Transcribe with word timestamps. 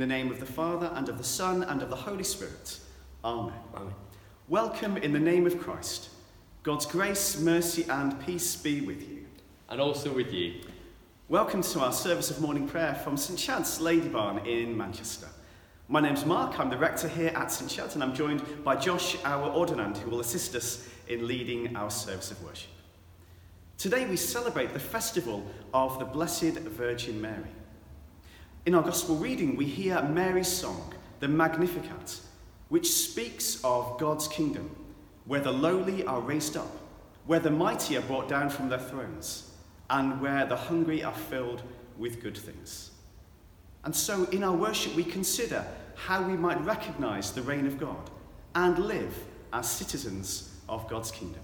In 0.00 0.08
the 0.08 0.14
name 0.14 0.30
of 0.30 0.40
the 0.40 0.46
Father, 0.46 0.90
and 0.94 1.10
of 1.10 1.18
the 1.18 1.24
Son, 1.24 1.62
and 1.62 1.82
of 1.82 1.90
the 1.90 1.94
Holy 1.94 2.24
Spirit. 2.24 2.80
Amen. 3.22 3.52
Amen. 3.74 3.92
Welcome 4.48 4.96
in 4.96 5.12
the 5.12 5.18
name 5.18 5.46
of 5.46 5.60
Christ. 5.60 6.08
God's 6.62 6.86
grace, 6.86 7.38
mercy, 7.38 7.84
and 7.86 8.18
peace 8.24 8.56
be 8.56 8.80
with 8.80 9.06
you. 9.06 9.26
And 9.68 9.78
also 9.78 10.10
with 10.10 10.32
you. 10.32 10.62
Welcome 11.28 11.60
to 11.60 11.80
our 11.80 11.92
service 11.92 12.30
of 12.30 12.40
morning 12.40 12.66
prayer 12.66 12.94
from 12.94 13.18
St 13.18 13.38
Chad's 13.38 13.78
Ladybarn 13.78 14.46
in 14.46 14.74
Manchester. 14.74 15.28
My 15.86 16.00
name's 16.00 16.24
Mark, 16.24 16.58
I'm 16.58 16.70
the 16.70 16.78
rector 16.78 17.06
here 17.06 17.32
at 17.34 17.52
St 17.52 17.70
Chad's, 17.70 17.92
and 17.94 18.02
I'm 18.02 18.14
joined 18.14 18.64
by 18.64 18.76
Josh, 18.76 19.22
our 19.22 19.50
ordinand, 19.50 19.98
who 19.98 20.08
will 20.08 20.20
assist 20.20 20.54
us 20.54 20.88
in 21.08 21.26
leading 21.26 21.76
our 21.76 21.90
service 21.90 22.30
of 22.30 22.42
worship. 22.42 22.70
Today 23.76 24.06
we 24.06 24.16
celebrate 24.16 24.72
the 24.72 24.80
festival 24.80 25.44
of 25.74 25.98
the 25.98 26.06
Blessed 26.06 26.54
Virgin 26.54 27.20
Mary. 27.20 27.50
In 28.66 28.74
our 28.74 28.82
Gospel 28.82 29.16
reading, 29.16 29.56
we 29.56 29.64
hear 29.64 30.02
Mary's 30.02 30.48
song, 30.48 30.92
the 31.20 31.28
Magnificat, 31.28 32.20
which 32.68 32.92
speaks 32.92 33.58
of 33.64 33.98
God's 33.98 34.28
kingdom, 34.28 34.76
where 35.24 35.40
the 35.40 35.50
lowly 35.50 36.04
are 36.04 36.20
raised 36.20 36.58
up, 36.58 36.70
where 37.24 37.40
the 37.40 37.50
mighty 37.50 37.96
are 37.96 38.02
brought 38.02 38.28
down 38.28 38.50
from 38.50 38.68
their 38.68 38.78
thrones, 38.78 39.50
and 39.88 40.20
where 40.20 40.44
the 40.44 40.56
hungry 40.56 41.02
are 41.02 41.14
filled 41.14 41.62
with 41.96 42.22
good 42.22 42.36
things. 42.36 42.90
And 43.84 43.96
so, 43.96 44.24
in 44.24 44.44
our 44.44 44.54
worship, 44.54 44.94
we 44.94 45.04
consider 45.04 45.64
how 45.94 46.22
we 46.22 46.36
might 46.36 46.62
recognize 46.62 47.32
the 47.32 47.42
reign 47.42 47.66
of 47.66 47.80
God 47.80 48.10
and 48.54 48.78
live 48.78 49.24
as 49.54 49.70
citizens 49.70 50.54
of 50.68 50.86
God's 50.86 51.10
kingdom. 51.10 51.42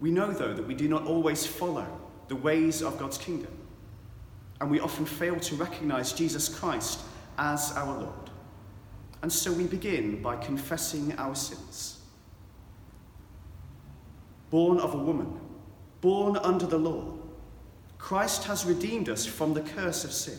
We 0.00 0.10
know, 0.10 0.32
though, 0.32 0.54
that 0.54 0.66
we 0.66 0.74
do 0.74 0.88
not 0.88 1.04
always 1.04 1.46
follow 1.46 1.86
the 2.28 2.36
ways 2.36 2.82
of 2.82 2.98
God's 2.98 3.18
kingdom, 3.18 3.57
and 4.60 4.70
we 4.70 4.80
often 4.80 5.06
fail 5.06 5.38
to 5.38 5.54
recognize 5.54 6.12
Jesus 6.12 6.48
Christ 6.48 7.00
as 7.38 7.72
our 7.76 7.98
Lord. 7.98 8.30
And 9.22 9.32
so 9.32 9.52
we 9.52 9.66
begin 9.66 10.22
by 10.22 10.36
confessing 10.36 11.14
our 11.16 11.34
sins. 11.34 12.00
Born 14.50 14.78
of 14.78 14.94
a 14.94 14.98
woman, 14.98 15.38
born 16.00 16.36
under 16.38 16.66
the 16.66 16.78
law, 16.78 17.14
Christ 17.98 18.44
has 18.44 18.64
redeemed 18.64 19.08
us 19.08 19.26
from 19.26 19.54
the 19.54 19.60
curse 19.60 20.04
of 20.04 20.12
sin. 20.12 20.38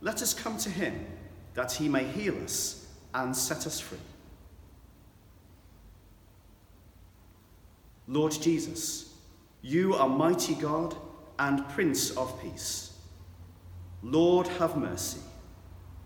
Let 0.00 0.22
us 0.22 0.34
come 0.34 0.58
to 0.58 0.70
him 0.70 1.06
that 1.54 1.72
he 1.72 1.88
may 1.88 2.04
heal 2.04 2.36
us 2.42 2.86
and 3.14 3.34
set 3.34 3.66
us 3.66 3.80
free. 3.80 3.98
Lord 8.08 8.32
Jesus, 8.32 9.14
you 9.62 9.94
are 9.94 10.08
mighty 10.08 10.54
God 10.54 10.94
and 11.38 11.68
Prince 11.70 12.10
of 12.16 12.40
Peace. 12.42 12.98
Lord, 14.02 14.46
have 14.46 14.76
mercy. 14.76 15.20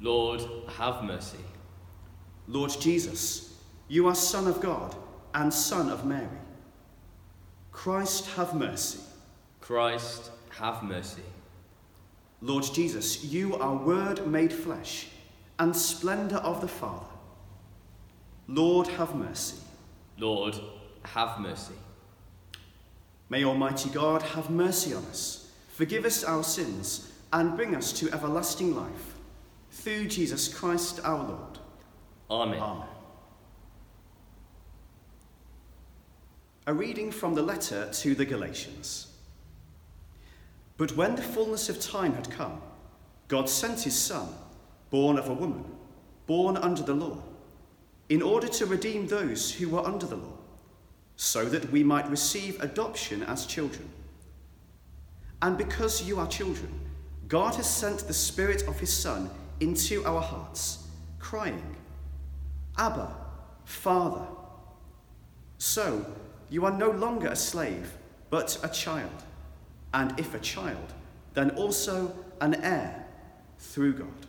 Lord, 0.00 0.42
have 0.78 1.04
mercy. 1.04 1.38
Lord 2.48 2.70
Jesus, 2.80 3.54
you 3.88 4.08
are 4.08 4.14
Son 4.14 4.46
of 4.46 4.60
God 4.60 4.94
and 5.34 5.52
Son 5.52 5.90
of 5.90 6.04
Mary. 6.04 6.26
Christ, 7.70 8.26
have 8.36 8.54
mercy. 8.54 9.00
Christ, 9.60 10.30
have 10.58 10.82
mercy. 10.82 11.22
Lord 12.40 12.64
Jesus, 12.64 13.24
you 13.24 13.56
are 13.56 13.76
Word 13.76 14.26
made 14.26 14.52
flesh 14.52 15.08
and 15.58 15.76
splendour 15.76 16.38
of 16.38 16.60
the 16.60 16.68
Father. 16.68 17.06
Lord, 18.48 18.88
have 18.88 19.14
mercy. 19.14 19.58
Lord, 20.18 20.58
have 21.04 21.38
mercy. 21.38 21.74
May 23.30 23.44
Almighty 23.44 23.88
God 23.90 24.22
have 24.22 24.50
mercy 24.50 24.92
on 24.92 25.04
us, 25.04 25.52
forgive 25.68 26.04
us 26.04 26.24
our 26.24 26.42
sins, 26.42 27.12
and 27.32 27.56
bring 27.56 27.76
us 27.76 27.92
to 27.92 28.12
everlasting 28.12 28.74
life. 28.74 29.14
Through 29.70 30.08
Jesus 30.08 30.52
Christ 30.52 30.98
our 31.04 31.22
Lord. 31.22 31.58
Amen. 32.28 32.58
Amen. 32.60 32.88
A 36.66 36.74
reading 36.74 37.12
from 37.12 37.34
the 37.34 37.42
letter 37.42 37.88
to 37.92 38.14
the 38.16 38.24
Galatians. 38.24 39.12
But 40.76 40.96
when 40.96 41.14
the 41.14 41.22
fullness 41.22 41.68
of 41.68 41.80
time 41.80 42.14
had 42.14 42.30
come, 42.30 42.60
God 43.28 43.48
sent 43.48 43.82
his 43.82 43.96
Son, 43.96 44.28
born 44.90 45.18
of 45.18 45.28
a 45.28 45.34
woman, 45.34 45.64
born 46.26 46.56
under 46.56 46.82
the 46.82 46.94
law, 46.94 47.22
in 48.08 48.22
order 48.22 48.48
to 48.48 48.66
redeem 48.66 49.06
those 49.06 49.52
who 49.52 49.68
were 49.68 49.86
under 49.86 50.06
the 50.06 50.16
law, 50.16 50.39
so 51.20 51.44
that 51.44 51.70
we 51.70 51.84
might 51.84 52.08
receive 52.08 52.58
adoption 52.62 53.22
as 53.24 53.44
children. 53.44 53.86
And 55.42 55.58
because 55.58 56.02
you 56.02 56.18
are 56.18 56.26
children, 56.26 56.72
God 57.28 57.56
has 57.56 57.68
sent 57.68 58.06
the 58.06 58.14
Spirit 58.14 58.66
of 58.66 58.80
his 58.80 58.90
Son 58.90 59.28
into 59.60 60.02
our 60.06 60.22
hearts, 60.22 60.86
crying, 61.18 61.76
Abba, 62.78 63.14
Father. 63.66 64.24
So 65.58 66.06
you 66.48 66.64
are 66.64 66.72
no 66.72 66.90
longer 66.90 67.28
a 67.28 67.36
slave, 67.36 67.92
but 68.30 68.58
a 68.62 68.68
child. 68.70 69.22
And 69.92 70.18
if 70.18 70.32
a 70.32 70.38
child, 70.38 70.94
then 71.34 71.50
also 71.50 72.14
an 72.40 72.54
heir 72.64 73.04
through 73.58 73.92
God. 73.92 74.26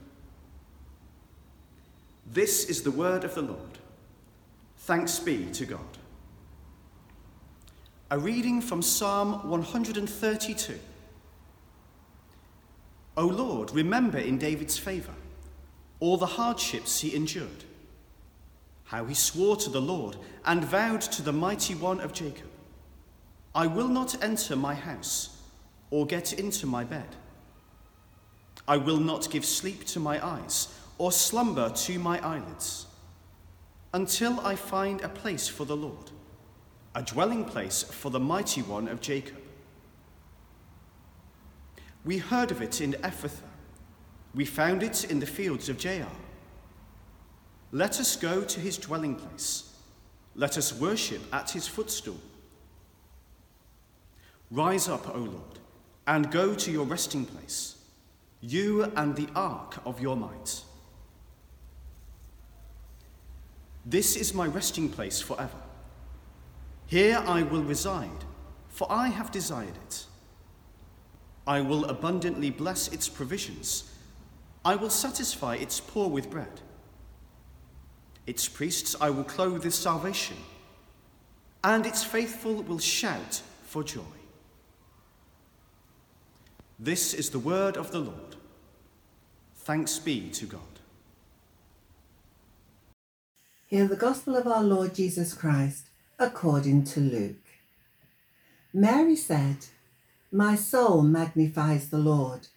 This 2.33 2.65
is 2.65 2.83
the 2.83 2.91
word 2.91 3.23
of 3.23 3.33
the 3.33 3.43
Lord. 3.43 3.79
Thanks 4.79 5.19
be 5.19 5.45
to 5.53 5.65
God. 5.65 6.00
A 8.11 8.19
reading 8.19 8.59
from 8.59 8.81
Psalm 8.81 9.49
132. 9.49 10.77
O 13.15 13.25
Lord, 13.25 13.71
remember 13.71 14.17
in 14.17 14.37
David's 14.37 14.77
favour 14.77 15.13
all 16.01 16.17
the 16.17 16.25
hardships 16.25 16.99
he 16.99 17.15
endured, 17.15 17.63
how 18.83 19.05
he 19.05 19.13
swore 19.13 19.55
to 19.55 19.69
the 19.69 19.79
Lord 19.79 20.17
and 20.43 20.61
vowed 20.61 20.99
to 21.03 21.21
the 21.21 21.31
mighty 21.31 21.73
one 21.73 22.01
of 22.01 22.11
Jacob, 22.11 22.49
I 23.55 23.67
will 23.67 23.87
not 23.87 24.21
enter 24.21 24.57
my 24.57 24.73
house 24.73 25.37
or 25.89 26.05
get 26.05 26.33
into 26.33 26.67
my 26.67 26.83
bed. 26.83 27.15
I 28.67 28.75
will 28.75 28.99
not 28.99 29.31
give 29.31 29.45
sleep 29.45 29.85
to 29.85 30.01
my 30.01 30.21
eyes 30.25 30.67
or 30.97 31.13
slumber 31.13 31.69
to 31.69 31.97
my 31.97 32.19
eyelids 32.19 32.87
until 33.93 34.41
I 34.41 34.57
find 34.57 34.99
a 34.99 35.07
place 35.07 35.47
for 35.47 35.63
the 35.63 35.77
Lord, 35.77 36.11
a 36.93 37.01
dwelling 37.01 37.45
place 37.45 37.83
for 37.83 38.09
the 38.09 38.19
mighty 38.19 38.61
one 38.61 38.87
of 38.87 39.01
Jacob. 39.01 39.37
We 42.03 42.17
heard 42.17 42.51
of 42.51 42.61
it 42.61 42.81
in 42.81 42.93
Ephrathah. 42.93 43.47
We 44.33 44.45
found 44.45 44.83
it 44.83 45.05
in 45.05 45.19
the 45.19 45.25
fields 45.25 45.69
of 45.69 45.77
Jaar. 45.77 46.07
Let 47.71 47.99
us 47.99 48.15
go 48.15 48.43
to 48.43 48.59
his 48.59 48.77
dwelling 48.77 49.15
place. 49.15 49.73
Let 50.35 50.57
us 50.57 50.73
worship 50.73 51.21
at 51.33 51.51
his 51.51 51.67
footstool. 51.67 52.19
Rise 54.49 54.89
up, 54.89 55.07
O 55.15 55.19
Lord, 55.19 55.59
and 56.07 56.31
go 56.31 56.53
to 56.53 56.71
your 56.71 56.85
resting 56.85 57.25
place, 57.25 57.77
you 58.41 58.83
and 58.95 59.15
the 59.15 59.29
ark 59.35 59.77
of 59.85 60.01
your 60.01 60.17
might. 60.17 60.61
This 63.85 64.15
is 64.15 64.33
my 64.33 64.45
resting 64.45 64.89
place 64.89 65.21
forever. 65.21 65.57
Here 66.91 67.23
I 67.25 67.43
will 67.43 67.63
reside, 67.63 68.25
for 68.67 68.85
I 68.91 69.07
have 69.07 69.31
desired 69.31 69.77
it. 69.87 70.05
I 71.47 71.61
will 71.61 71.85
abundantly 71.85 72.49
bless 72.49 72.89
its 72.89 73.07
provisions. 73.07 73.89
I 74.65 74.75
will 74.75 74.89
satisfy 74.89 75.55
its 75.55 75.79
poor 75.79 76.09
with 76.09 76.29
bread. 76.29 76.59
Its 78.27 78.49
priests 78.49 78.93
I 78.99 79.09
will 79.09 79.23
clothe 79.23 79.63
with 79.63 79.73
salvation, 79.73 80.35
and 81.63 81.85
its 81.85 82.03
faithful 82.03 82.55
will 82.55 82.79
shout 82.79 83.41
for 83.63 83.85
joy. 83.85 84.17
This 86.77 87.13
is 87.13 87.29
the 87.29 87.39
word 87.39 87.77
of 87.77 87.91
the 87.91 88.01
Lord. 88.01 88.35
Thanks 89.55 89.97
be 89.97 90.29
to 90.31 90.45
God. 90.45 90.81
Hear 93.67 93.87
the 93.87 93.95
gospel 93.95 94.35
of 94.35 94.45
our 94.45 94.61
Lord 94.61 94.93
Jesus 94.93 95.33
Christ 95.33 95.87
according 96.21 96.83
to 96.83 96.99
Luke. 96.99 97.47
Mary 98.71 99.15
said, 99.15 99.57
My 100.31 100.55
soul 100.55 101.01
magnifies 101.01 101.89
the 101.89 101.97
Lord, 101.97 102.47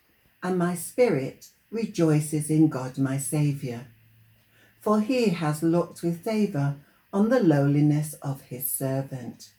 and 0.42 0.58
my 0.58 0.74
spirit 0.74 1.48
rejoices 1.70 2.50
in 2.50 2.68
God 2.68 2.98
my 2.98 3.16
Saviour, 3.16 3.86
for 4.82 5.00
he 5.00 5.30
has 5.30 5.62
looked 5.62 6.02
with 6.02 6.22
favour 6.22 6.76
on 7.10 7.30
the 7.30 7.40
lowliness 7.40 8.12
of 8.20 8.42
his 8.42 8.70
servant. 8.70 9.54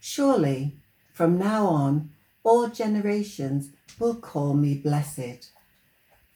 Surely, 0.00 0.74
from 1.14 1.38
now 1.38 1.68
on, 1.68 2.10
all 2.42 2.66
generations 2.66 3.70
will 4.00 4.16
call 4.16 4.54
me 4.54 4.74
blessed. 4.74 5.52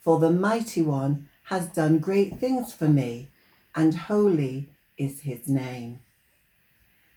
For 0.00 0.20
the 0.20 0.30
Mighty 0.30 0.82
One 0.82 1.28
has 1.46 1.66
done 1.66 1.98
great 1.98 2.38
things 2.38 2.72
for 2.72 2.88
me, 2.88 3.30
and 3.74 3.96
holy 3.96 4.70
is 4.96 5.22
his 5.22 5.48
name. 5.48 5.98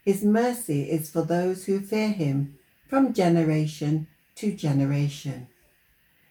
His 0.05 0.23
mercy 0.23 0.83
is 0.83 1.09
for 1.09 1.23
those 1.23 1.65
who 1.65 1.79
fear 1.79 2.09
him 2.09 2.59
from 2.87 3.11
generation 3.11 4.05
to 4.35 4.53
generation. 4.53 5.47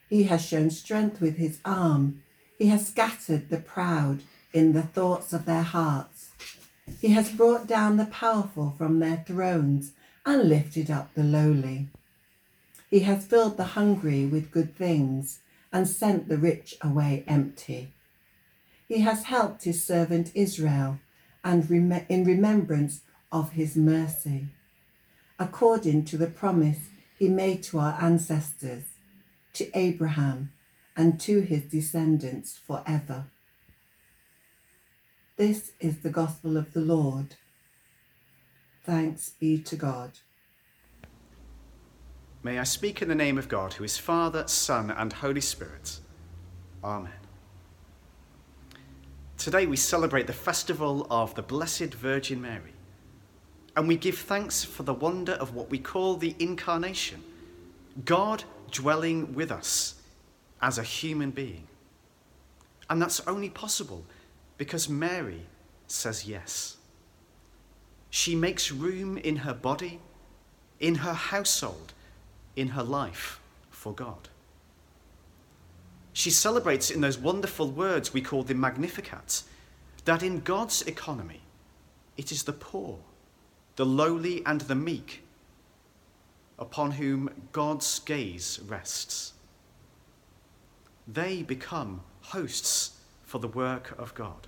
He 0.09 0.25
has 0.25 0.45
shown 0.47 0.71
strength 0.71 1.21
with 1.21 1.39
his 1.39 1.59
arm. 1.65 2.23
He 2.57 2.67
has 2.69 2.87
scattered 2.87 3.51
the 3.51 3.59
proud 3.59 4.23
in 4.53 4.73
the 4.73 4.83
thoughts 4.83 5.33
of 5.33 5.45
their 5.45 5.63
hearts. 5.63 6.31
He 7.01 7.09
has 7.09 7.33
brought 7.33 7.67
down 7.67 7.97
the 7.97 8.07
powerful 8.07 8.75
from 8.79 9.01
their 9.01 9.25
thrones 9.27 9.93
and 10.25 10.49
lifted 10.49 10.89
up 10.89 11.13
the 11.15 11.25
lowly. 11.25 11.89
He 12.91 13.01
has 13.01 13.27
filled 13.27 13.57
the 13.57 13.75
hungry 13.75 14.25
with 14.25 14.53
good 14.53 14.77
things 14.77 15.41
and 15.73 15.89
sent 15.89 16.29
the 16.29 16.39
rich 16.39 16.77
away 16.81 17.25
empty. 17.27 17.93
He 18.87 19.01
has 19.01 19.25
helped 19.25 19.65
his 19.65 19.85
servant 19.85 20.31
Israel 20.35 21.01
and 21.43 21.69
in 22.09 22.25
remembrance 22.25 23.01
of 23.35 23.51
his 23.51 23.77
mercy, 23.77 24.47
according 25.41 26.05
to 26.05 26.17
the 26.17 26.29
promise 26.29 26.89
he 27.19 27.29
made 27.29 27.65
to 27.65 27.81
our 27.81 27.99
ancestors, 28.01 28.85
to 29.53 29.69
Abraham, 29.77 30.53
and 30.97 31.19
to 31.21 31.41
his 31.41 31.65
descendants 31.65 32.57
forever. 32.57 33.27
This 35.37 35.73
is 35.81 35.99
the 35.99 36.11
gospel 36.11 36.57
of 36.57 36.73
the 36.73 36.81
Lord. 36.81 37.35
Thanks 38.85 39.31
be 39.31 39.59
to 39.59 39.75
God. 39.75 40.13
May 42.45 42.61
I 42.61 42.65
speak 42.65 43.03
in 43.03 43.09
the 43.09 43.17
name 43.17 43.37
of 43.37 43.49
God, 43.49 43.73
who 43.73 43.83
is 43.83 43.99
Father, 43.99 44.47
Son, 44.47 44.93
and 44.93 45.13
Holy 45.13 45.41
Spirit. 45.41 45.99
Amen. 46.85 47.11
Today 49.39 49.67
we 49.67 49.77
celebrate 49.77 50.29
the 50.29 50.33
festival 50.33 51.07
of 51.11 51.35
the 51.35 51.43
Blessed 51.43 51.95
Virgin 51.95 52.41
Mary, 52.41 52.75
and 53.77 53.89
we 53.89 53.97
give 53.97 54.19
thanks 54.19 54.65
for 54.65 54.85
the 54.85 54.95
wonder 54.95 55.33
of 55.33 55.55
what 55.55 55.71
we 55.71 55.79
call 55.79 56.17
the 56.17 56.35
Incarnation 56.39 57.23
God 58.05 58.45
dwelling 58.71 59.35
with 59.35 59.51
us 59.53 59.95
as 60.61 60.79
a 60.79 60.83
human 60.83 61.31
being. 61.31 61.67
And 62.91 63.01
that's 63.01 63.21
only 63.27 63.51
possible 63.51 64.05
because 64.59 64.89
Mary 64.89 65.43
says 65.87 66.27
yes. 66.27 66.77
She 68.11 68.35
makes 68.35 68.71
room 68.71 69.17
in 69.19 69.37
her 69.37 69.55
body, 69.55 70.01
in 70.81 70.97
her 70.97 71.13
household, 71.13 71.93
in 72.57 72.69
her 72.69 72.83
life 72.83 73.41
for 73.71 73.93
God. 73.93 74.29
She 76.13 76.31
celebrates 76.31 76.91
in 76.91 77.01
those 77.01 77.19
wonderful 77.19 77.71
words 77.71 78.15
we 78.15 78.21
call 78.21 78.45
the 78.45 78.55
Magnificat 78.55 79.43
that 80.05 80.23
in 80.23 80.41
God's 80.41 80.83
economy, 80.83 81.41
it 82.17 82.31
is 82.31 82.45
the 82.45 82.53
poor, 82.53 82.99
the 83.77 83.87
lowly, 83.87 84.45
and 84.47 84.63
the 84.63 84.75
meek 84.75 85.23
upon 86.59 86.93
whom 86.93 87.31
God's 87.53 87.99
gaze 87.99 88.61
rests. 88.67 89.33
They 91.07 91.43
become 91.43 92.03
hosts 92.21 93.01
for 93.25 93.39
the 93.39 93.49
work 93.49 93.95
of 93.99 94.15
God. 94.15 94.47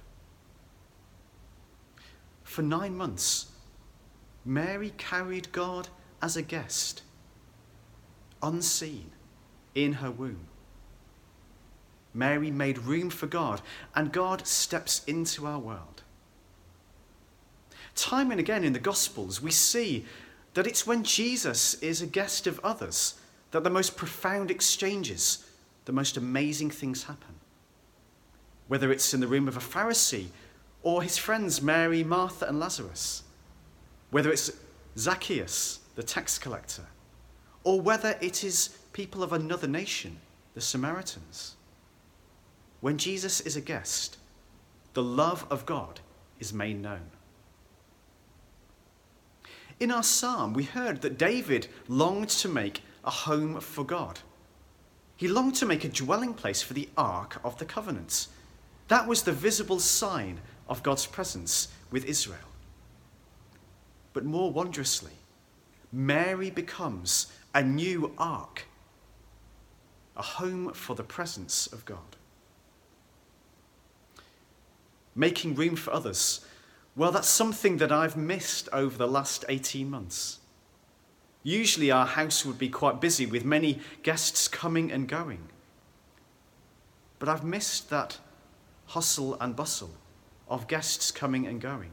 For 2.44 2.62
nine 2.62 2.96
months, 2.96 3.46
Mary 4.44 4.92
carried 4.96 5.50
God 5.50 5.88
as 6.22 6.36
a 6.36 6.42
guest, 6.42 7.02
unseen, 8.42 9.10
in 9.74 9.94
her 9.94 10.10
womb. 10.10 10.46
Mary 12.14 12.50
made 12.50 12.78
room 12.78 13.10
for 13.10 13.26
God, 13.26 13.60
and 13.94 14.12
God 14.12 14.46
steps 14.46 15.04
into 15.04 15.46
our 15.46 15.58
world. 15.58 16.02
Time 17.96 18.30
and 18.30 18.38
again 18.38 18.62
in 18.62 18.74
the 18.74 18.78
Gospels, 18.78 19.42
we 19.42 19.50
see 19.50 20.04
that 20.54 20.66
it's 20.66 20.86
when 20.86 21.02
Jesus 21.02 21.74
is 21.82 22.00
a 22.00 22.06
guest 22.06 22.46
of 22.46 22.60
others 22.62 23.14
that 23.50 23.64
the 23.64 23.70
most 23.70 23.96
profound 23.96 24.50
exchanges, 24.50 25.46
the 25.86 25.92
most 25.92 26.16
amazing 26.16 26.70
things 26.70 27.04
happen. 27.04 27.34
Whether 28.68 28.92
it's 28.92 29.14
in 29.14 29.20
the 29.20 29.26
room 29.26 29.48
of 29.48 29.56
a 29.56 29.60
Pharisee 29.60 30.28
or 30.82 31.02
his 31.02 31.16
friends 31.16 31.62
Mary, 31.62 32.04
Martha, 32.04 32.46
and 32.46 32.60
Lazarus, 32.60 33.22
whether 34.10 34.30
it's 34.30 34.52
Zacchaeus, 34.98 35.80
the 35.94 36.02
tax 36.02 36.38
collector, 36.38 36.86
or 37.64 37.80
whether 37.80 38.16
it 38.20 38.44
is 38.44 38.78
people 38.92 39.22
of 39.22 39.32
another 39.32 39.66
nation, 39.66 40.18
the 40.54 40.60
Samaritans. 40.60 41.56
When 42.80 42.98
Jesus 42.98 43.40
is 43.40 43.56
a 43.56 43.60
guest, 43.60 44.18
the 44.94 45.02
love 45.02 45.46
of 45.50 45.66
God 45.66 46.00
is 46.38 46.52
made 46.52 46.80
known. 46.80 47.10
In 49.78 49.90
our 49.90 50.02
psalm, 50.02 50.54
we 50.54 50.64
heard 50.64 51.02
that 51.02 51.18
David 51.18 51.68
longed 51.86 52.30
to 52.30 52.48
make 52.48 52.82
a 53.04 53.10
home 53.10 53.60
for 53.60 53.84
God. 53.84 54.20
He 55.16 55.28
longed 55.28 55.54
to 55.56 55.66
make 55.66 55.84
a 55.84 55.88
dwelling 55.88 56.34
place 56.34 56.62
for 56.62 56.74
the 56.74 56.88
Ark 56.96 57.40
of 57.44 57.58
the 57.58 57.64
Covenant. 57.64 58.28
That 58.88 59.06
was 59.06 59.22
the 59.22 59.32
visible 59.32 59.80
sign 59.80 60.40
of 60.68 60.82
God's 60.82 61.06
presence 61.06 61.68
with 61.90 62.04
Israel. 62.04 62.38
But 64.12 64.24
more 64.24 64.50
wondrously, 64.50 65.12
Mary 65.92 66.50
becomes 66.50 67.32
a 67.54 67.62
new 67.62 68.12
ark, 68.18 68.64
a 70.16 70.22
home 70.22 70.72
for 70.72 70.94
the 70.94 71.02
presence 71.02 71.66
of 71.66 71.84
God. 71.84 72.16
Making 75.14 75.54
room 75.54 75.76
for 75.76 75.92
others 75.92 76.44
well, 76.96 77.12
that's 77.12 77.28
something 77.28 77.76
that 77.76 77.92
I've 77.92 78.16
missed 78.16 78.68
over 78.72 78.96
the 78.96 79.06
last 79.06 79.44
18 79.48 79.90
months. 79.90 80.38
Usually, 81.42 81.90
our 81.90 82.06
house 82.06 82.44
would 82.44 82.58
be 82.58 82.70
quite 82.70 83.00
busy 83.00 83.26
with 83.26 83.44
many 83.44 83.80
guests 84.02 84.48
coming 84.48 84.90
and 84.90 85.06
going. 85.06 85.48
But 87.18 87.28
I've 87.28 87.44
missed 87.44 87.90
that 87.90 88.18
hustle 88.86 89.36
and 89.40 89.54
bustle 89.54 89.90
of 90.48 90.68
guests 90.68 91.10
coming 91.10 91.46
and 91.46 91.60
going. 91.60 91.90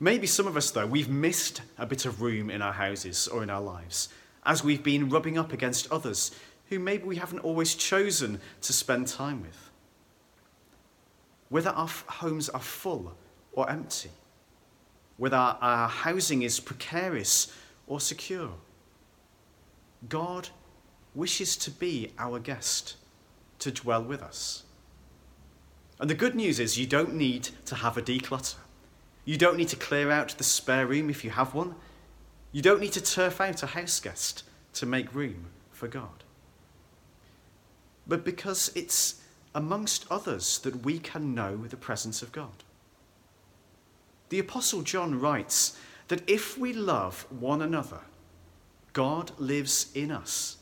Maybe 0.00 0.26
some 0.26 0.46
of 0.46 0.56
us, 0.56 0.70
though, 0.70 0.86
we've 0.86 1.08
missed 1.08 1.62
a 1.76 1.86
bit 1.86 2.06
of 2.06 2.22
room 2.22 2.50
in 2.50 2.62
our 2.62 2.72
houses 2.72 3.26
or 3.26 3.42
in 3.42 3.50
our 3.50 3.60
lives 3.60 4.08
as 4.46 4.62
we've 4.62 4.82
been 4.82 5.08
rubbing 5.08 5.36
up 5.36 5.52
against 5.52 5.90
others 5.90 6.30
who 6.68 6.78
maybe 6.78 7.04
we 7.04 7.16
haven't 7.16 7.40
always 7.40 7.74
chosen 7.74 8.40
to 8.62 8.72
spend 8.72 9.06
time 9.06 9.42
with 9.42 9.67
whether 11.48 11.70
our 11.70 11.88
homes 12.06 12.48
are 12.48 12.60
full 12.60 13.16
or 13.52 13.68
empty, 13.70 14.10
whether 15.16 15.36
our 15.36 15.88
housing 15.88 16.42
is 16.42 16.60
precarious 16.60 17.52
or 17.86 18.00
secure. 18.00 18.52
God 20.08 20.50
wishes 21.14 21.56
to 21.56 21.70
be 21.70 22.12
our 22.18 22.38
guest, 22.38 22.96
to 23.58 23.70
dwell 23.70 24.02
with 24.02 24.22
us. 24.22 24.64
And 26.00 26.08
the 26.08 26.14
good 26.14 26.34
news 26.34 26.60
is 26.60 26.78
you 26.78 26.86
don't 26.86 27.14
need 27.14 27.48
to 27.64 27.74
have 27.74 27.96
a 27.96 28.02
declutter. 28.02 28.54
You 29.24 29.36
don't 29.36 29.56
need 29.56 29.68
to 29.68 29.76
clear 29.76 30.10
out 30.10 30.28
the 30.38 30.44
spare 30.44 30.86
room 30.86 31.10
if 31.10 31.24
you 31.24 31.30
have 31.30 31.54
one. 31.54 31.74
You 32.52 32.62
don't 32.62 32.80
need 32.80 32.92
to 32.92 33.02
turf 33.02 33.40
out 33.40 33.62
a 33.62 33.66
house 33.66 33.98
guest 33.98 34.44
to 34.74 34.86
make 34.86 35.14
room 35.14 35.46
for 35.72 35.88
God. 35.88 36.24
But 38.06 38.24
because 38.24 38.70
it's 38.74 39.20
amongst 39.54 40.06
others 40.10 40.58
that 40.60 40.84
we 40.84 40.98
can 40.98 41.34
know 41.34 41.56
the 41.56 41.76
presence 41.76 42.22
of 42.22 42.32
God. 42.32 42.64
The 44.28 44.38
Apostle 44.38 44.82
John 44.82 45.18
writes 45.18 45.78
that 46.08 46.28
if 46.28 46.58
we 46.58 46.72
love 46.72 47.26
one 47.30 47.62
another, 47.62 48.00
God 48.92 49.32
lives 49.38 49.90
in 49.94 50.10
us, 50.10 50.58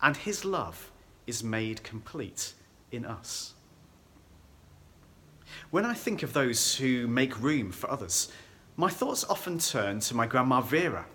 and 0.00 0.16
his 0.16 0.44
love 0.44 0.90
is 1.26 1.42
made 1.42 1.82
complete 1.82 2.54
in 2.90 3.04
us. 3.04 3.54
When 5.70 5.84
I 5.84 5.94
think 5.94 6.22
of 6.22 6.32
those 6.32 6.76
who 6.76 7.06
make 7.06 7.40
room 7.40 7.72
for 7.72 7.90
others, 7.90 8.30
my 8.76 8.88
thoughts 8.88 9.24
often 9.28 9.58
turn 9.58 10.00
to 10.00 10.14
my 10.14 10.26
grandma 10.26 10.60
Vera. 10.60 11.06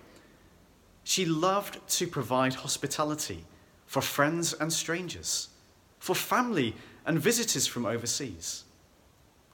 She 1.04 1.26
loved 1.26 1.86
to 1.98 2.08
provide 2.08 2.54
hospitality 2.54 3.46
for 3.86 4.02
friends 4.02 4.54
and 4.54 4.72
strangers, 4.72 5.50
for 6.00 6.16
family 6.16 6.76
and 7.06 7.20
visitors 7.20 7.68
from 7.68 7.86
overseas. 7.86 8.64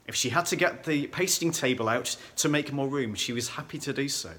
If 0.06 0.14
she 0.14 0.30
had 0.30 0.46
to 0.46 0.56
get 0.56 0.84
the 0.84 1.06
pasting 1.08 1.52
table 1.52 1.88
out 1.88 2.16
to 2.36 2.48
make 2.48 2.72
more 2.72 2.88
room, 2.88 3.14
she 3.14 3.32
was 3.32 3.50
happy 3.50 3.78
to 3.78 3.92
do 3.92 4.08
so. 4.08 4.30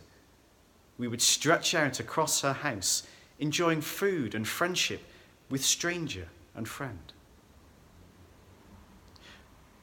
We 0.98 1.08
would 1.08 1.22
stretch 1.22 1.74
out 1.74 2.00
across 2.00 2.42
her 2.42 2.54
house, 2.54 3.04
enjoying 3.40 3.82
food 3.82 4.36
and 4.36 4.48
friendship 4.48 5.02
with 5.50 5.64
stranger 5.64 6.28
and 6.56 6.68
friend. 6.68 7.14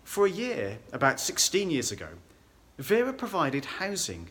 For 0.05 0.27
a 0.27 0.31
year, 0.31 0.79
about 0.93 1.21
16 1.21 1.71
years 1.71 1.93
ago, 1.93 2.09
Vera 2.79 3.13
provided 3.13 3.65
housing 3.65 4.29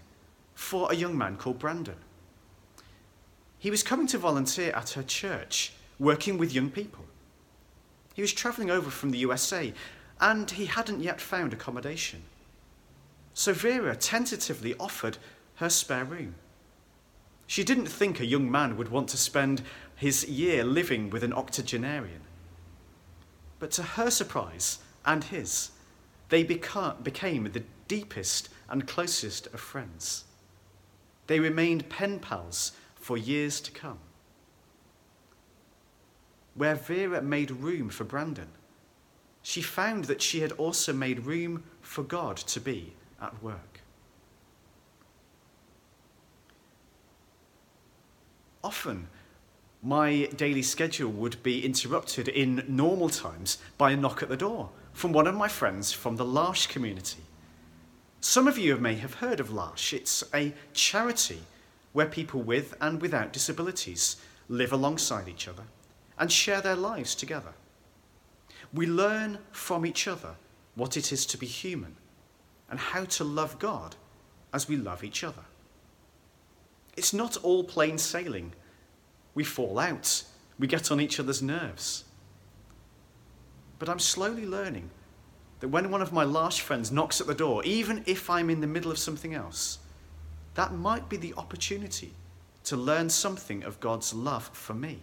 for 0.53 0.91
a 0.91 0.95
young 0.95 1.17
man 1.17 1.37
called 1.37 1.59
Brandon. 1.59 1.95
He 3.57 3.71
was 3.71 3.83
coming 3.83 4.07
to 4.07 4.17
volunteer 4.17 4.71
at 4.71 4.91
her 4.91 5.03
church, 5.03 5.73
working 5.97 6.37
with 6.37 6.53
young 6.53 6.69
people. 6.69 7.05
He 8.19 8.21
was 8.21 8.33
travelling 8.33 8.69
over 8.69 8.89
from 8.89 9.11
the 9.11 9.17
USA 9.19 9.73
and 10.19 10.51
he 10.51 10.65
hadn't 10.65 10.99
yet 10.99 11.21
found 11.21 11.53
accommodation. 11.53 12.23
So 13.33 13.53
Vera 13.53 13.95
tentatively 13.95 14.75
offered 14.77 15.17
her 15.55 15.69
spare 15.69 16.03
room. 16.03 16.35
She 17.47 17.63
didn't 17.63 17.85
think 17.85 18.19
a 18.19 18.25
young 18.25 18.51
man 18.51 18.75
would 18.75 18.89
want 18.89 19.07
to 19.11 19.17
spend 19.17 19.61
his 19.95 20.27
year 20.27 20.65
living 20.65 21.09
with 21.09 21.23
an 21.23 21.31
octogenarian. 21.31 22.23
But 23.57 23.71
to 23.71 23.83
her 23.83 24.11
surprise 24.11 24.79
and 25.05 25.23
his, 25.23 25.71
they 26.27 26.43
beca- 26.43 27.01
became 27.01 27.49
the 27.49 27.63
deepest 27.87 28.49
and 28.67 28.85
closest 28.85 29.47
of 29.53 29.61
friends. 29.61 30.25
They 31.27 31.39
remained 31.39 31.87
pen 31.87 32.19
pals 32.19 32.73
for 32.95 33.17
years 33.17 33.61
to 33.61 33.71
come. 33.71 33.99
Where 36.59 36.75
Vera 36.75 37.21
made 37.21 37.51
room 37.51 37.87
for 37.87 38.03
Brandon, 38.03 38.49
she 39.41 39.61
found 39.61 40.03
that 40.05 40.21
she 40.21 40.41
had 40.41 40.51
also 40.51 40.91
made 40.91 41.25
room 41.25 41.63
for 41.79 42.03
God 42.03 42.35
to 42.35 42.59
be 42.59 42.95
at 43.21 43.41
work. 43.41 43.79
Often, 48.61 49.07
my 49.81 50.25
daily 50.35 50.61
schedule 50.61 51.09
would 51.11 51.41
be 51.43 51.65
interrupted 51.65 52.27
in 52.27 52.65
normal 52.67 53.07
times 53.07 53.59
by 53.77 53.91
a 53.91 53.95
knock 53.95 54.21
at 54.21 54.27
the 54.27 54.35
door 54.35 54.69
from 54.91 55.13
one 55.13 55.27
of 55.27 55.35
my 55.35 55.47
friends 55.47 55.93
from 55.93 56.17
the 56.17 56.25
L'Arche 56.25 56.67
community. 56.67 57.23
Some 58.19 58.49
of 58.49 58.57
you 58.57 58.75
may 58.75 58.95
have 58.95 59.13
heard 59.13 59.39
of 59.39 59.49
L'Arche. 59.49 59.93
It's 59.93 60.25
a 60.33 60.53
charity 60.73 61.39
where 61.93 62.05
people 62.05 62.41
with 62.41 62.75
and 62.81 63.01
without 63.01 63.31
disabilities 63.31 64.17
live 64.49 64.73
alongside 64.73 65.29
each 65.29 65.47
other 65.47 65.63
and 66.19 66.31
share 66.31 66.61
their 66.61 66.75
lives 66.75 67.15
together. 67.15 67.53
We 68.73 68.85
learn 68.85 69.39
from 69.51 69.85
each 69.85 70.07
other 70.07 70.35
what 70.75 70.97
it 70.97 71.11
is 71.11 71.25
to 71.27 71.37
be 71.37 71.47
human 71.47 71.95
and 72.69 72.79
how 72.79 73.05
to 73.05 73.23
love 73.23 73.57
God 73.57 73.95
as 74.53 74.67
we 74.67 74.75
love 74.75 75.03
each 75.03 75.23
other. 75.23 75.43
It's 76.95 77.13
not 77.13 77.37
all 77.37 77.63
plain 77.63 77.97
sailing. 77.97 78.53
We 79.33 79.43
fall 79.43 79.79
out, 79.79 80.23
we 80.59 80.67
get 80.67 80.91
on 80.91 80.99
each 80.99 81.19
other's 81.19 81.41
nerves. 81.41 82.03
But 83.79 83.89
I'm 83.89 83.99
slowly 83.99 84.45
learning 84.45 84.89
that 85.61 85.69
when 85.69 85.89
one 85.89 86.01
of 86.01 86.13
my 86.13 86.23
L'Arche 86.23 86.59
friends 86.59 86.91
knocks 86.91 87.21
at 87.21 87.27
the 87.27 87.33
door, 87.33 87.63
even 87.63 88.03
if 88.05 88.29
I'm 88.29 88.49
in 88.49 88.61
the 88.61 88.67
middle 88.67 88.91
of 88.91 88.97
something 88.97 89.33
else, 89.33 89.79
that 90.55 90.73
might 90.73 91.07
be 91.07 91.17
the 91.17 91.33
opportunity 91.37 92.13
to 92.65 92.75
learn 92.75 93.09
something 93.09 93.63
of 93.63 93.79
God's 93.79 94.13
love 94.13 94.49
for 94.53 94.73
me, 94.73 94.99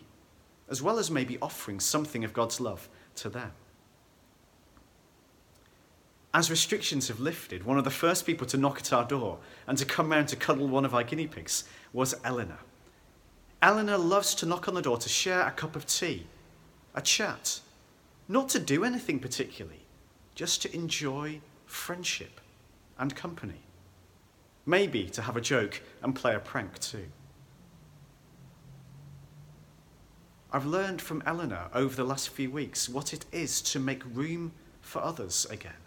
as 0.68 0.82
well 0.82 0.99
as 0.99 1.11
maybe 1.11 1.38
offering 1.40 1.80
something 1.80 2.25
of 2.25 2.32
God's 2.32 2.61
love 2.61 2.88
to 3.16 3.28
them. 3.28 3.52
As 6.35 6.50
restrictions 6.50 7.08
have 7.08 7.18
lifted, 7.18 7.64
one 7.64 7.78
of 7.78 7.85
the 7.85 7.90
first 7.90 8.26
people 8.26 8.46
to 8.49 8.58
knock 8.58 8.78
at 8.78 8.92
our 8.92 9.04
door 9.04 9.38
and 9.66 9.78
to 9.78 9.87
come 9.87 10.11
round 10.11 10.28
to 10.28 10.37
cuddle 10.37 10.68
one 10.68 10.85
of 10.85 10.94
our 10.94 11.02
guinea 11.02 11.26
pigs 11.26 11.64
was 11.92 12.14
Eleanor. 12.25 12.58
Eleanor 13.62 13.96
loves 13.96 14.35
to 14.35 14.46
knock 14.46 14.68
on 14.68 14.75
the 14.75 14.82
door 14.82 14.99
to 14.99 15.08
share 15.08 15.46
a 15.46 15.50
cup 15.50 15.76
of 15.76 15.87
tea, 15.87 16.26
a 16.94 17.00
chat, 17.00 17.61
not 18.28 18.50
to 18.50 18.58
do 18.58 18.85
anything 18.85 19.18
particularly, 19.18 19.87
just 20.35 20.61
to 20.61 20.75
enjoy 20.75 21.40
friendship 21.64 22.40
and 22.99 23.16
company. 23.16 23.62
Maybe 24.66 25.04
to 25.11 25.23
have 25.23 25.37
a 25.37 25.40
joke 25.40 25.80
and 26.02 26.14
play 26.14 26.35
a 26.35 26.38
prank 26.38 26.78
too. 26.80 27.06
I've 30.56 30.64
learned 30.64 31.02
from 31.02 31.22
Eleanor 31.26 31.68
over 31.75 31.94
the 31.94 32.02
last 32.02 32.30
few 32.30 32.50
weeks 32.50 32.88
what 32.88 33.12
it 33.12 33.26
is 33.30 33.60
to 33.60 33.78
make 33.78 34.02
room 34.14 34.52
for 34.80 35.02
others 35.02 35.46
again. 35.50 35.82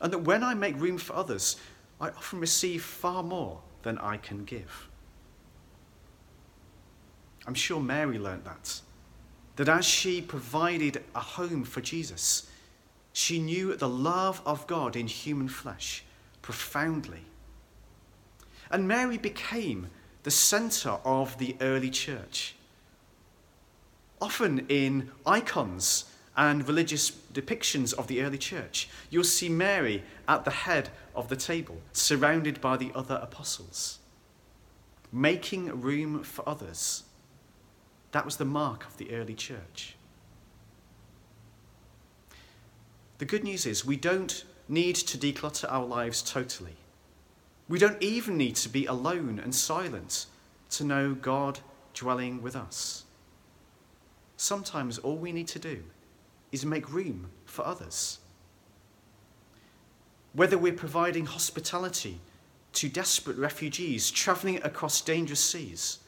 And 0.00 0.10
that 0.10 0.20
when 0.20 0.42
I 0.42 0.54
make 0.54 0.80
room 0.80 0.96
for 0.96 1.14
others, 1.14 1.56
I 2.00 2.08
often 2.08 2.40
receive 2.40 2.82
far 2.82 3.22
more 3.22 3.60
than 3.82 3.98
I 3.98 4.16
can 4.16 4.46
give. 4.46 4.88
I'm 7.46 7.52
sure 7.52 7.78
Mary 7.78 8.18
learnt 8.18 8.46
that. 8.46 8.80
That 9.56 9.68
as 9.68 9.84
she 9.84 10.22
provided 10.22 11.04
a 11.14 11.20
home 11.20 11.64
for 11.64 11.82
Jesus, 11.82 12.48
she 13.12 13.38
knew 13.38 13.76
the 13.76 13.86
love 13.86 14.40
of 14.46 14.66
God 14.66 14.96
in 14.96 15.08
human 15.08 15.48
flesh 15.48 16.04
profoundly. 16.40 17.26
And 18.70 18.88
Mary 18.88 19.18
became 19.18 19.88
the 20.22 20.30
centre 20.30 20.96
of 21.04 21.36
the 21.36 21.54
early 21.60 21.90
church. 21.90 22.54
Often 24.22 24.66
in 24.68 25.10
icons 25.26 26.04
and 26.36 26.66
religious 26.68 27.10
depictions 27.10 27.92
of 27.92 28.06
the 28.06 28.22
early 28.22 28.38
church, 28.38 28.88
you'll 29.10 29.24
see 29.24 29.48
Mary 29.48 30.04
at 30.28 30.44
the 30.44 30.52
head 30.52 30.90
of 31.16 31.26
the 31.26 31.34
table, 31.34 31.78
surrounded 31.92 32.60
by 32.60 32.76
the 32.76 32.92
other 32.94 33.18
apostles, 33.20 33.98
making 35.10 35.80
room 35.80 36.22
for 36.22 36.48
others. 36.48 37.02
That 38.12 38.24
was 38.24 38.36
the 38.36 38.44
mark 38.44 38.86
of 38.86 38.96
the 38.96 39.12
early 39.12 39.34
church. 39.34 39.96
The 43.18 43.24
good 43.24 43.42
news 43.42 43.66
is 43.66 43.84
we 43.84 43.96
don't 43.96 44.44
need 44.68 44.94
to 44.94 45.18
declutter 45.18 45.66
our 45.68 45.84
lives 45.84 46.22
totally. 46.22 46.76
We 47.68 47.80
don't 47.80 48.00
even 48.00 48.36
need 48.36 48.54
to 48.56 48.68
be 48.68 48.86
alone 48.86 49.40
and 49.42 49.52
silent 49.52 50.26
to 50.70 50.84
know 50.84 51.14
God 51.14 51.58
dwelling 51.92 52.40
with 52.40 52.54
us. 52.54 53.02
Sometimes 54.36 54.98
all 54.98 55.16
we 55.16 55.32
need 55.32 55.48
to 55.48 55.58
do 55.58 55.82
is 56.50 56.66
make 56.66 56.92
room 56.92 57.30
for 57.44 57.66
others. 57.66 58.18
Whether 60.32 60.58
we're 60.58 60.72
providing 60.72 61.26
hospitality 61.26 62.20
to 62.74 62.88
desperate 62.88 63.36
refugees 63.36 64.10
travelling 64.10 64.62
across 64.62 65.00
dangerous 65.00 65.40
seas, 65.40 65.98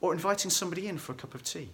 or 0.00 0.12
inviting 0.12 0.50
somebody 0.50 0.86
in 0.86 0.98
for 0.98 1.12
a 1.12 1.16
cup 1.16 1.34
of 1.34 1.42
tea. 1.42 1.70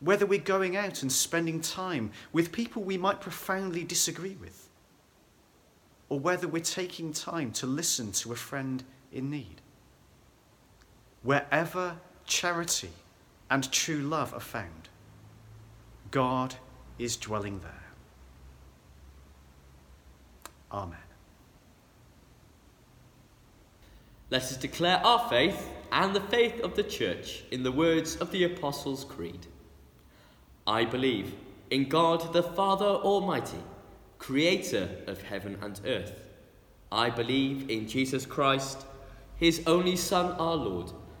Whether 0.00 0.26
we're 0.26 0.40
going 0.40 0.76
out 0.76 1.02
and 1.02 1.10
spending 1.10 1.60
time 1.60 2.10
with 2.32 2.52
people 2.52 2.82
we 2.82 2.98
might 2.98 3.20
profoundly 3.20 3.84
disagree 3.84 4.36
with, 4.40 4.68
or 6.08 6.18
whether 6.18 6.48
we're 6.48 6.62
taking 6.62 7.12
time 7.12 7.52
to 7.52 7.66
listen 7.66 8.12
to 8.12 8.32
a 8.32 8.36
friend 8.36 8.82
in 9.12 9.30
need. 9.30 9.60
Wherever 11.22 11.96
charity 12.26 12.90
and 13.50 13.70
true 13.70 14.02
love 14.02 14.34
are 14.34 14.40
found, 14.40 14.88
God 16.10 16.54
is 16.98 17.16
dwelling 17.16 17.60
there. 17.60 17.84
Amen. 20.72 20.98
Let 24.30 24.42
us 24.42 24.56
declare 24.56 24.98
our 25.04 25.28
faith 25.28 25.68
and 25.92 26.14
the 26.14 26.20
faith 26.20 26.60
of 26.60 26.74
the 26.74 26.82
Church 26.82 27.44
in 27.52 27.62
the 27.62 27.70
words 27.70 28.16
of 28.16 28.32
the 28.32 28.44
Apostles' 28.44 29.04
Creed. 29.04 29.46
I 30.66 30.84
believe 30.84 31.34
in 31.70 31.88
God 31.88 32.32
the 32.32 32.42
Father 32.42 32.86
Almighty, 32.86 33.62
creator 34.18 34.88
of 35.06 35.22
heaven 35.22 35.58
and 35.62 35.80
earth. 35.86 36.18
I 36.90 37.10
believe 37.10 37.70
in 37.70 37.86
Jesus 37.86 38.26
Christ, 38.26 38.86
his 39.36 39.62
only 39.66 39.96
Son, 39.96 40.32
our 40.32 40.56
Lord, 40.56 40.90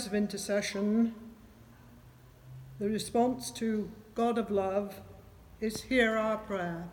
Prayers 0.00 0.06
of 0.06 0.14
intercession, 0.14 1.14
the 2.78 2.88
response 2.88 3.50
to 3.50 3.90
God 4.14 4.38
of 4.38 4.50
love 4.50 4.98
is 5.60 5.82
hear 5.82 6.16
our 6.16 6.38
prayer. 6.38 6.88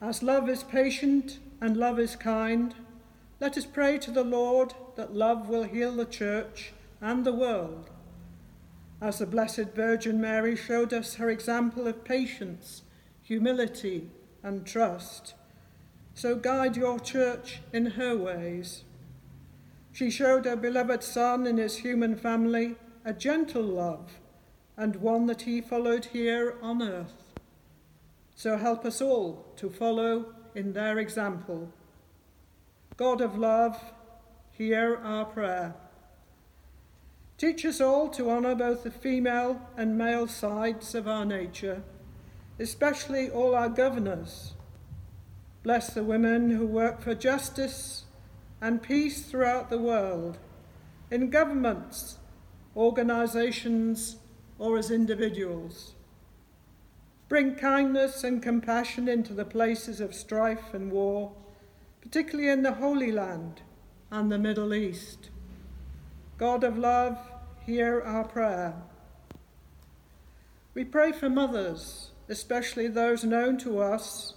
As 0.00 0.22
love 0.22 0.48
is 0.48 0.62
patient 0.62 1.38
and 1.60 1.76
love 1.76 1.98
is 1.98 2.16
kind, 2.16 2.74
let 3.40 3.58
us 3.58 3.66
pray 3.66 3.98
to 3.98 4.10
the 4.10 4.24
Lord 4.24 4.72
that 4.96 5.14
love 5.14 5.50
will 5.50 5.64
heal 5.64 5.92
the 5.92 6.06
church 6.06 6.72
and 7.02 7.26
the 7.26 7.34
world. 7.34 7.90
As 9.02 9.18
the 9.18 9.26
Blessed 9.26 9.74
Virgin 9.74 10.18
Mary 10.22 10.56
showed 10.56 10.94
us 10.94 11.16
her 11.16 11.28
example 11.28 11.86
of 11.86 12.04
patience, 12.04 12.82
humility, 13.20 14.08
and 14.42 14.64
trust, 14.66 15.34
so 16.14 16.36
guide 16.36 16.74
your 16.74 16.98
church 16.98 17.60
in 17.70 17.84
her 17.98 18.16
ways. 18.16 18.84
She 19.98 20.10
showed 20.10 20.44
her 20.44 20.54
beloved 20.54 21.02
Son 21.02 21.44
in 21.44 21.56
his 21.56 21.78
human 21.78 22.14
family 22.14 22.76
a 23.04 23.12
gentle 23.12 23.64
love 23.64 24.20
and 24.76 24.94
one 24.94 25.26
that 25.26 25.42
he 25.42 25.60
followed 25.60 26.04
here 26.04 26.54
on 26.62 26.80
earth. 26.80 27.24
So 28.36 28.58
help 28.58 28.84
us 28.84 29.02
all 29.02 29.44
to 29.56 29.68
follow 29.68 30.26
in 30.54 30.72
their 30.72 31.00
example. 31.00 31.72
God 32.96 33.20
of 33.20 33.36
love, 33.36 33.76
hear 34.52 35.00
our 35.02 35.24
prayer. 35.24 35.74
Teach 37.36 37.64
us 37.64 37.80
all 37.80 38.08
to 38.10 38.30
honour 38.30 38.54
both 38.54 38.84
the 38.84 38.92
female 38.92 39.60
and 39.76 39.98
male 39.98 40.28
sides 40.28 40.94
of 40.94 41.08
our 41.08 41.24
nature, 41.24 41.82
especially 42.60 43.30
all 43.30 43.52
our 43.52 43.68
governors. 43.68 44.52
Bless 45.64 45.92
the 45.92 46.04
women 46.04 46.50
who 46.50 46.68
work 46.68 47.02
for 47.02 47.16
justice 47.16 48.04
and 48.60 48.82
peace 48.82 49.22
throughout 49.22 49.70
the 49.70 49.78
world, 49.78 50.38
in 51.10 51.30
governments, 51.30 52.18
organisations, 52.76 54.16
or 54.58 54.78
as 54.78 54.90
individuals. 54.90 55.94
Bring 57.28 57.54
kindness 57.54 58.24
and 58.24 58.42
compassion 58.42 59.08
into 59.08 59.34
the 59.34 59.44
places 59.44 60.00
of 60.00 60.14
strife 60.14 60.72
and 60.72 60.90
war, 60.90 61.32
particularly 62.00 62.48
in 62.50 62.62
the 62.62 62.74
Holy 62.74 63.12
Land 63.12 63.62
and 64.10 64.32
the 64.32 64.38
Middle 64.38 64.72
East. 64.72 65.30
God 66.38 66.64
of 66.64 66.78
love, 66.78 67.18
hear 67.66 68.00
our 68.00 68.24
prayer. 68.24 68.74
We 70.74 70.84
pray 70.84 71.12
for 71.12 71.28
mothers, 71.28 72.10
especially 72.28 72.88
those 72.88 73.24
known 73.24 73.58
to 73.58 73.80
us 73.80 74.34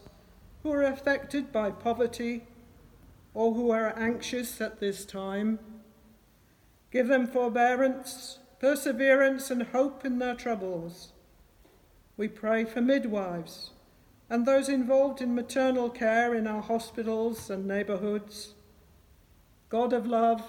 who 0.63 0.71
are 0.71 0.84
affected 0.84 1.51
by 1.51 1.71
poverty 1.71 2.43
or 3.34 3.54
who 3.54 3.72
are 3.72 3.98
anxious 3.98 4.60
at 4.62 4.80
this 4.80 5.06
time. 5.06 5.60
Give 6.91 7.08
them 7.08 7.28
forbearance, 7.28 8.39
perseverance, 8.60 9.50
and 9.50 9.63
hope 9.63 10.06
in 10.06 10.20
their 10.20 10.36
troubles. 10.36 11.13
We 12.17 12.28
pray 12.28 12.65
for 12.65 12.82
midwives 12.82 13.72
and 14.32 14.46
those 14.46 14.70
involved 14.70 15.22
in 15.22 15.36
maternal 15.36 15.89
care 15.89 16.34
in 16.34 16.48
our 16.48 16.62
hospitals 16.62 17.50
and 17.50 17.67
neighbourhoods. 17.67 18.54
God 19.67 19.91
of 19.91 20.08
love, 20.08 20.41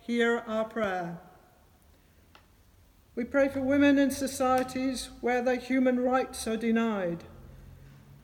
hear 0.00 0.42
our 0.48 0.64
prayer. 0.64 1.20
We 3.14 3.22
pray 3.22 3.48
for 3.48 3.60
women 3.60 3.98
in 3.98 4.10
societies 4.10 5.10
where 5.20 5.42
their 5.42 5.60
human 5.60 6.00
rights 6.00 6.48
are 6.48 6.56
denied, 6.56 7.22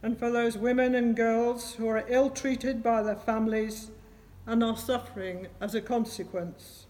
and 0.03 0.19
for 0.19 0.29
those 0.29 0.59
women 0.59 0.97
and 0.97 1.15
girls 1.15 1.75
who 1.75 1.87
are 1.87 2.05
ill 2.09 2.29
treated 2.29 2.83
by 2.83 3.05
their 3.05 3.15
families 3.15 3.93
and 4.47 4.63
are 4.63 4.77
suffering 4.77 5.49
as 5.61 5.75
a 5.75 5.81
consequence. 5.81 6.87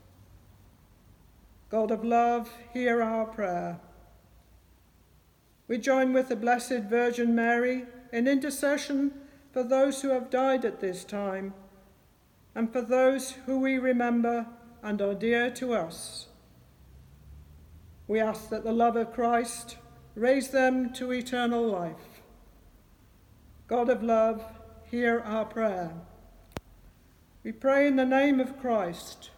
God 1.69 1.91
of 1.91 2.05
love, 2.05 2.51
hear 2.73 3.03
our 3.03 3.25
prayer. 3.25 3.81
We 5.67 5.79
join 5.79 6.13
with 6.13 6.29
the 6.29 6.37
Blessed 6.37 6.85
Virgin 6.89 7.35
Mary 7.35 7.85
in 8.13 8.29
intercession 8.29 9.13
for 9.53 9.65
those 9.65 10.03
who 10.03 10.11
have 10.11 10.31
died 10.31 10.65
at 10.65 10.81
this 10.81 11.03
time 11.03 11.55
and 12.55 12.73
for 12.73 12.83
those 12.83 13.33
who 13.47 13.59
we 13.59 13.79
remember 13.79 14.47
and 14.83 15.03
are 15.03 15.15
dear 15.15 15.51
to 15.51 15.73
us. 15.73 16.29
We 18.07 18.21
ask 18.21 18.49
that 18.51 18.63
the 18.63 18.73
love 18.73 18.97
of 18.97 19.13
Christ 19.13 19.79
raise 20.15 20.51
them 20.51 20.93
to 20.93 21.13
eternal 21.13 21.67
life. 21.67 22.23
God 23.67 23.89
of 23.89 24.03
love, 24.03 24.45
hear 24.85 25.21
our 25.21 25.45
prayer. 25.45 25.93
We 27.47 27.53
pray 27.53 27.87
in 27.87 27.95
the 27.95 28.05
name 28.05 28.41
of 28.41 28.59
Christ, 28.59 29.31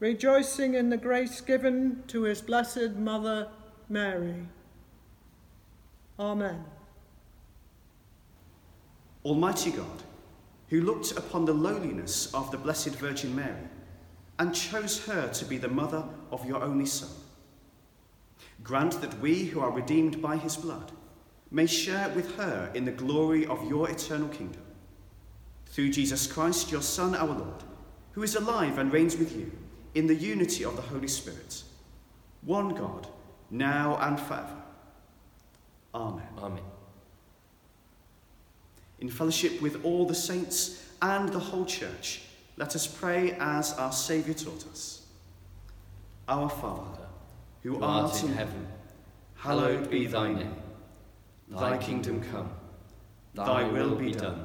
rejoicing 0.00 0.72
in 0.72 0.88
the 0.88 0.96
grace 0.96 1.42
given 1.42 2.02
to 2.06 2.22
his 2.22 2.40
blessed 2.40 2.92
Mother, 2.96 3.48
Mary. 3.90 4.46
Amen. 6.18 6.64
Almighty 9.26 9.72
God, 9.72 10.02
who 10.68 10.80
looked 10.80 11.12
upon 11.18 11.44
the 11.44 11.52
lowliness 11.52 12.32
of 12.32 12.50
the 12.50 12.56
Blessed 12.56 12.94
Virgin 12.96 13.36
Mary 13.36 13.68
and 14.38 14.54
chose 14.54 15.04
her 15.04 15.28
to 15.28 15.44
be 15.44 15.58
the 15.58 15.68
mother 15.68 16.04
of 16.32 16.46
your 16.46 16.62
only 16.62 16.86
Son, 16.86 17.10
grant 18.62 19.02
that 19.02 19.20
we 19.20 19.44
who 19.44 19.60
are 19.60 19.70
redeemed 19.70 20.22
by 20.22 20.38
his 20.38 20.56
blood 20.56 20.92
may 21.50 21.66
share 21.66 22.08
with 22.08 22.36
her 22.36 22.70
in 22.72 22.86
the 22.86 22.90
glory 22.90 23.44
of 23.44 23.68
your 23.68 23.90
eternal 23.90 24.28
kingdom. 24.28 24.62
Through 25.78 25.90
Jesus 25.90 26.26
Christ, 26.26 26.72
your 26.72 26.82
Son, 26.82 27.14
our 27.14 27.28
Lord, 27.28 27.62
who 28.10 28.24
is 28.24 28.34
alive 28.34 28.78
and 28.78 28.92
reigns 28.92 29.16
with 29.16 29.36
you 29.36 29.48
in 29.94 30.08
the 30.08 30.14
unity 30.16 30.64
of 30.64 30.74
the 30.74 30.82
Holy 30.82 31.06
Spirit, 31.06 31.62
one 32.42 32.74
God, 32.74 33.06
now 33.52 33.96
and 34.00 34.18
forever. 34.18 34.56
Amen. 35.94 36.26
Amen. 36.36 36.64
In 38.98 39.08
fellowship 39.08 39.62
with 39.62 39.84
all 39.84 40.04
the 40.04 40.16
saints 40.16 40.84
and 41.00 41.28
the 41.28 41.38
whole 41.38 41.64
church, 41.64 42.22
let 42.56 42.74
us 42.74 42.88
pray 42.88 43.36
as 43.38 43.72
our 43.74 43.92
Saviour 43.92 44.34
taught 44.34 44.66
us. 44.72 45.06
Our 46.26 46.50
Father, 46.50 47.06
who, 47.62 47.76
Who 47.76 47.84
art 47.84 48.20
in 48.24 48.32
heaven, 48.32 48.66
hallowed 49.36 49.88
be 49.88 50.06
thy 50.08 50.32
name. 50.32 50.56
Thy 51.48 51.78
kingdom 51.78 52.20
come, 52.32 52.50
thy 53.32 53.62
will 53.62 53.94
be 53.94 54.10
done, 54.10 54.44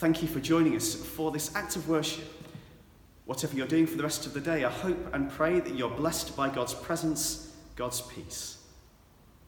Thank 0.00 0.22
you 0.22 0.28
for 0.28 0.40
joining 0.40 0.76
us 0.76 0.94
for 0.94 1.30
this 1.30 1.54
act 1.54 1.76
of 1.76 1.86
worship. 1.86 2.24
Whatever 3.26 3.54
you're 3.54 3.66
doing 3.66 3.86
for 3.86 3.98
the 3.98 4.02
rest 4.02 4.24
of 4.24 4.32
the 4.32 4.40
day, 4.40 4.64
I 4.64 4.70
hope 4.70 4.96
and 5.12 5.30
pray 5.30 5.60
that 5.60 5.74
you're 5.74 5.90
blessed 5.90 6.34
by 6.34 6.48
God's 6.48 6.72
presence, 6.72 7.54
God's 7.76 8.00
peace. 8.00 8.56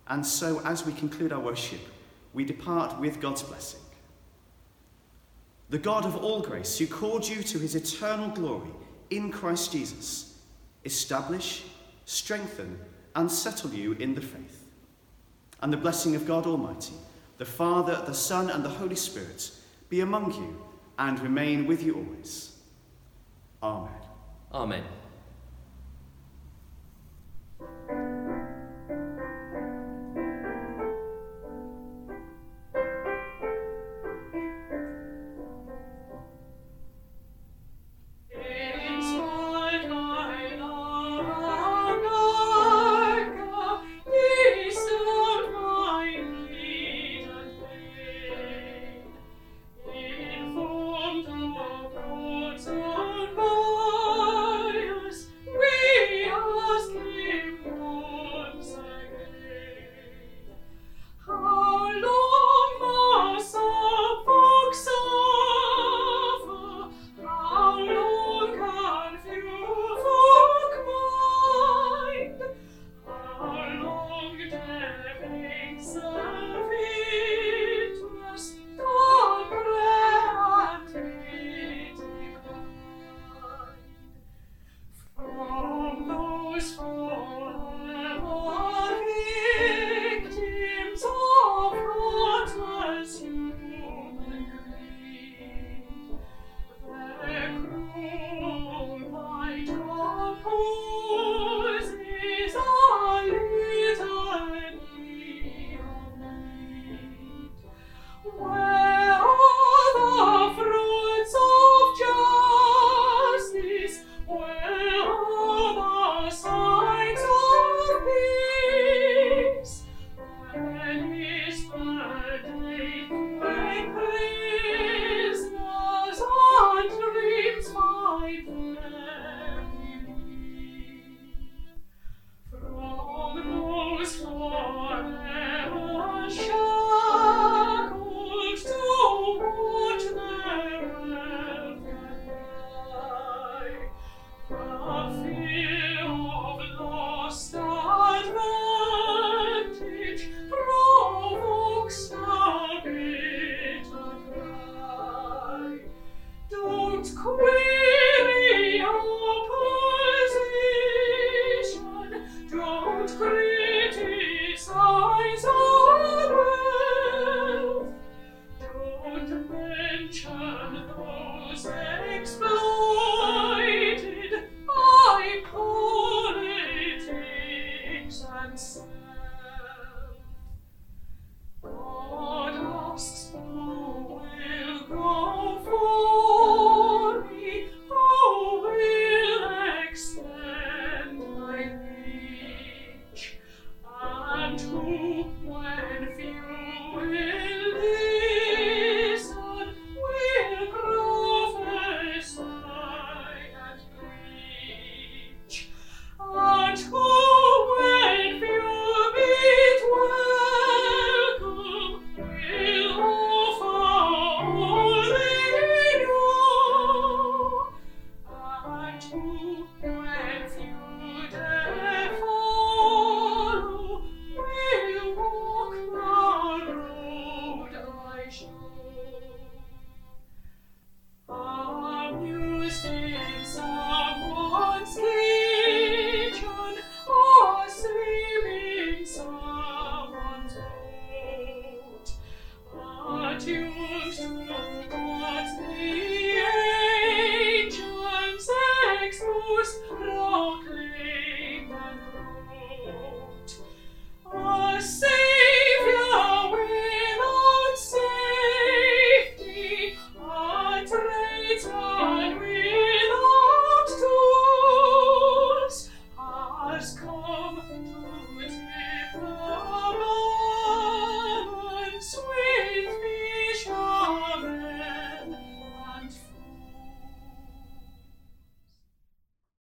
And 0.09 0.27
so, 0.27 0.61
as 0.67 0.85
we 0.85 0.93
conclude 0.93 1.33
our 1.33 1.41
worship, 1.41 1.81
we 2.35 2.45
depart 2.45 3.01
with 3.01 3.19
God's 3.19 3.43
blessing. 3.43 3.81
The 5.71 5.79
God 5.79 6.05
of 6.05 6.17
all 6.19 6.43
grace, 6.43 6.77
who 6.77 6.87
called 6.87 7.27
you 7.27 7.43
to 7.45 7.59
his 7.59 7.75
eternal 7.75 8.29
glory 8.29 8.69
in 9.09 9.33
Christ 9.33 9.73
Jesus, 9.73 10.39
establish, 10.85 11.65
strengthen, 12.05 12.79
and 13.17 13.33
settle 13.33 13.71
you 13.71 13.93
in 13.93 14.15
the 14.15 14.21
faith. 14.21 14.67
And 15.63 15.73
the 15.73 15.79
blessing 15.79 16.15
of 16.15 16.27
God 16.27 16.47
Almighty, 16.47 16.93
the 17.39 17.47
Father, 17.47 18.03
the 18.05 18.13
Son, 18.13 18.51
and 18.51 18.63
the 18.63 18.69
Holy 18.69 18.97
Spirit 18.97 19.51
be 19.93 20.01
among 20.01 20.33
you 20.33 20.57
and 20.99 21.21
remain 21.21 21.67
with 21.67 21.83
you 21.83 21.95
always. 21.97 22.57
Amen. 23.63 24.01
Amen. 24.51 25.02